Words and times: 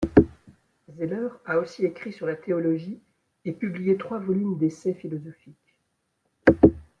Zeller 0.97 1.27
a 1.45 1.59
aussi 1.59 1.85
écrit 1.85 2.11
sur 2.11 2.25
la 2.25 2.35
théologie 2.35 2.99
et 3.45 3.51
publié 3.51 3.97
trois 3.97 4.17
volumes 4.17 4.57
d'essais 4.57 4.95
philosophiques. 4.95 5.77